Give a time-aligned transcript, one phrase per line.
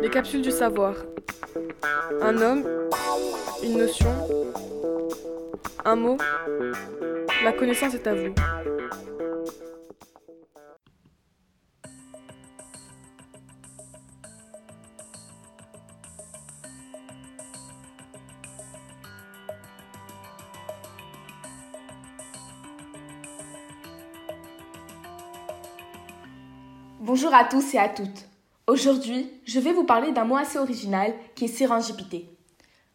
[0.00, 0.94] Les capsules du savoir.
[2.20, 2.64] Un homme,
[3.62, 4.10] une notion,
[5.84, 6.18] un mot.
[7.44, 8.34] La connaissance est à vous.
[27.00, 28.31] Bonjour à tous et à toutes.
[28.68, 32.28] Aujourd'hui, je vais vous parler d'un mot assez original qui est sérendipité.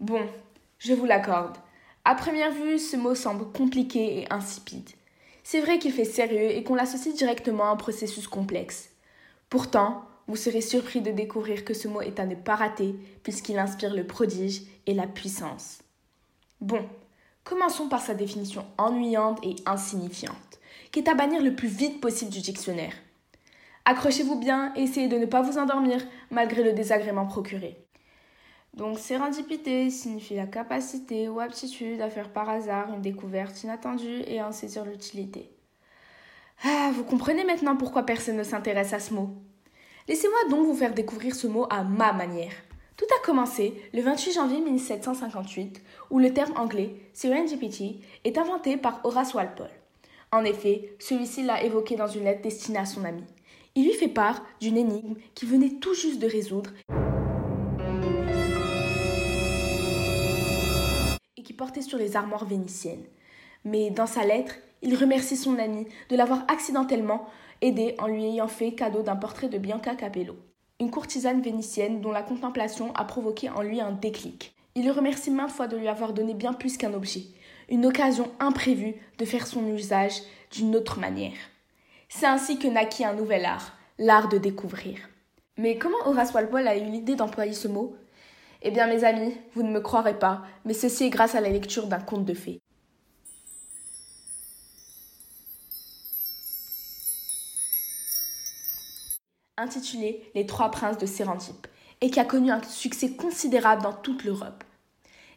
[0.00, 0.20] Bon,
[0.78, 1.56] je vous l'accorde.
[2.04, 4.90] À première vue, ce mot semble compliqué et insipide.
[5.44, 8.90] C'est vrai qu'il fait sérieux et qu'on l'associe directement à un processus complexe.
[9.50, 13.58] Pourtant, vous serez surpris de découvrir que ce mot est à ne pas rater puisqu'il
[13.58, 15.78] inspire le prodige et la puissance.
[16.60, 16.84] Bon,
[17.44, 20.58] commençons par sa définition ennuyante et insignifiante,
[20.90, 22.94] qui est à bannir le plus vite possible du dictionnaire.
[23.84, 26.00] Accrochez-vous bien essayez de ne pas vous endormir
[26.30, 27.84] malgré le désagrément procuré.
[28.74, 34.40] Donc sérendipité signifie la capacité ou aptitude à faire par hasard une découverte inattendue et
[34.40, 35.50] à en saisir l'utilité.
[36.64, 39.30] Ah, vous comprenez maintenant pourquoi personne ne s'intéresse à ce mot.
[40.08, 42.52] Laissez-moi donc vous faire découvrir ce mot à ma manière.
[42.96, 49.00] Tout a commencé le 28 janvier 1758, où le terme anglais serendipity est inventé par
[49.04, 49.70] Horace Walpole.
[50.30, 53.24] En effet, celui-ci l'a évoqué dans une lettre destinée à son ami.
[53.74, 56.70] Il lui fait part d'une énigme qu'il venait tout juste de résoudre
[61.38, 63.04] et qui portait sur les armoires vénitiennes.
[63.64, 67.26] Mais dans sa lettre, il remercie son ami de l'avoir accidentellement
[67.62, 70.36] aidé en lui ayant fait cadeau d'un portrait de Bianca Capello,
[70.78, 74.54] une courtisane vénitienne dont la contemplation a provoqué en lui un déclic.
[74.74, 77.22] Il le remercie maintes fois de lui avoir donné bien plus qu'un objet,
[77.70, 80.20] une occasion imprévue de faire son usage
[80.50, 81.38] d'une autre manière.
[82.14, 84.98] C'est ainsi que naquit un nouvel art, l'art de découvrir.
[85.56, 87.96] Mais comment Horace Walpole a eu l'idée d'employer ce mot?
[88.60, 91.48] Eh bien, mes amis, vous ne me croirez pas, mais ceci est grâce à la
[91.48, 92.60] lecture d'un conte de fées.
[99.58, 101.68] intitulé Les Trois Princes de Sérantipe,
[102.00, 104.64] et qui a connu un succès considérable dans toute l'Europe.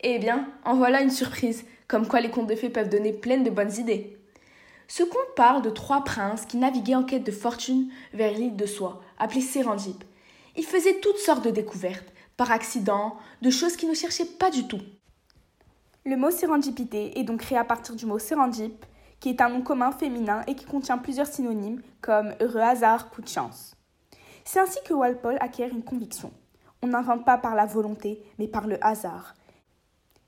[0.00, 3.38] Eh bien, en voilà une surprise, comme quoi les contes de fées peuvent donner plein
[3.38, 4.21] de bonnes idées.
[4.94, 8.66] Ce conte parle de trois princes qui naviguaient en quête de fortune vers l'île de
[8.66, 10.04] Soie, appelée Sérendip.
[10.54, 14.68] Ils faisaient toutes sortes de découvertes, par accident, de choses qu'ils ne cherchaient pas du
[14.68, 14.82] tout.
[16.04, 18.84] Le mot sérendipité est donc créé à partir du mot sérendip,
[19.18, 23.22] qui est un nom commun féminin et qui contient plusieurs synonymes comme heureux hasard, coup
[23.22, 23.74] de chance.
[24.44, 26.34] C'est ainsi que Walpole acquiert une conviction.
[26.82, 29.32] On n'invente pas par la volonté, mais par le hasard.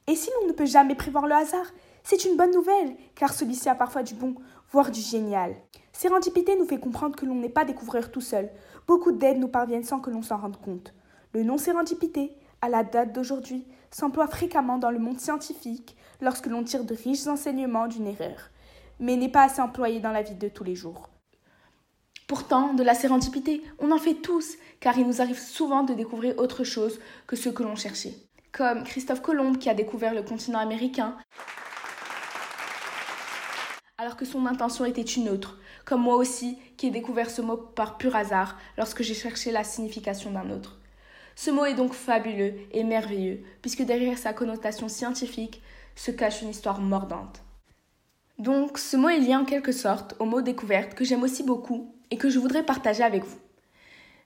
[0.07, 1.67] Et si l'on ne peut jamais prévoir le hasard,
[2.07, 4.35] c'est une bonne nouvelle, car celui-ci a parfois du bon,
[4.75, 5.55] voire du génial.
[5.93, 8.51] Sérendipité nous fait comprendre que l'on n'est pas découvreur tout seul.
[8.89, 10.93] Beaucoup d'aides nous parviennent sans que l'on s'en rende compte.
[11.33, 16.65] Le nom sérendipité, à la date d'aujourd'hui, s'emploie fréquemment dans le monde scientifique lorsque l'on
[16.65, 18.51] tire de riches enseignements d'une erreur,
[18.99, 21.09] mais n'est pas assez employé dans la vie de tous les jours.
[22.27, 26.37] Pourtant, de la sérendipité, on en fait tous, car il nous arrive souvent de découvrir
[26.39, 26.99] autre chose
[27.29, 28.17] que ce que l'on cherchait.
[28.51, 31.17] Comme Christophe Colomb qui a découvert le continent américain,
[33.99, 37.57] alors que son intention était une autre, comme moi aussi qui ai découvert ce mot
[37.57, 40.79] par pur hasard lorsque j'ai cherché la signification d'un autre.
[41.37, 45.63] Ce mot est donc fabuleux et merveilleux, puisque derrière sa connotation scientifique
[45.97, 47.43] se cache une histoire mordante.
[48.39, 51.95] Donc, ce mot est lié en quelque sorte au mot découverte que j'aime aussi beaucoup
[52.11, 53.39] et que je voudrais partager avec vous.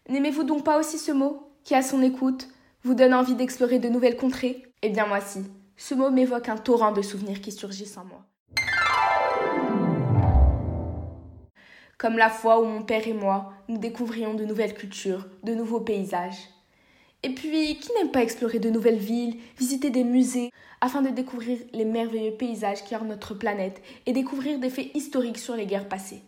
[0.08, 2.48] N'aimez-vous donc pas aussi ce mot, qui à son écoute
[2.84, 4.62] vous donne envie d'explorer de nouvelles contrées?
[4.80, 5.44] Eh bien moi si,
[5.76, 8.24] ce mot m'évoque un torrent de souvenirs qui surgissent en moi.
[11.98, 15.80] Comme la fois où mon père et moi, nous découvrions de nouvelles cultures, de nouveaux
[15.80, 16.48] paysages.
[17.24, 21.58] Et puis, qui n'aime pas explorer de nouvelles villes, visiter des musées, afin de découvrir
[21.72, 25.88] les merveilleux paysages qui ornent notre planète et découvrir des faits historiques sur les guerres
[25.88, 26.22] passées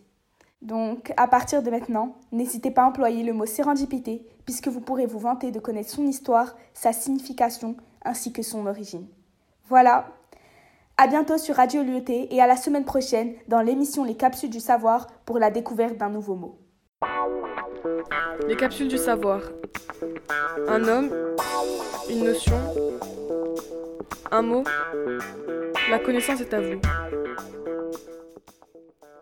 [0.60, 5.06] Donc, à partir de maintenant, n'hésitez pas à employer le mot sérendipité, puisque vous pourrez
[5.06, 9.06] vous vanter de connaître son histoire, sa signification, ainsi que son origine.
[9.68, 10.08] Voilà,
[11.00, 14.60] à bientôt sur Radio Lyoté et à la semaine prochaine dans l'émission Les Capsules du
[14.60, 16.58] Savoir pour la découverte d'un nouveau mot.
[18.46, 19.40] Les Capsules du Savoir.
[20.68, 21.10] Un homme,
[22.10, 22.60] une notion,
[24.30, 24.62] un mot.
[25.90, 26.78] La connaissance est à vous.